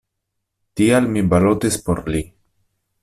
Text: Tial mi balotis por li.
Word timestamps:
Tial 0.79 1.09
mi 1.17 1.23
balotis 1.35 1.77
por 1.91 2.03
li. 2.15 2.27